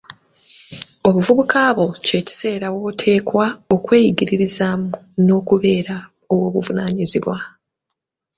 Obuvubuka 1.07 1.59
bwo 1.75 1.87
kye 2.05 2.19
kiseera 2.27 2.67
woteekwa 2.75 3.45
okweyigiririzaamu 3.75 4.89
n'okubeera 5.25 5.97
ow'obuvunaanyizibwa. 6.31 7.35